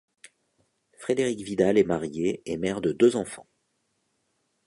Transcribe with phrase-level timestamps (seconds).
[0.97, 3.45] Frédérique Vidal est mariée et mère de deux enfants.